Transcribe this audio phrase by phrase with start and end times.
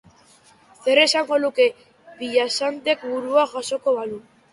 [0.85, 1.67] Zer esango luke
[2.21, 4.19] Villasantek burua jasoko balu?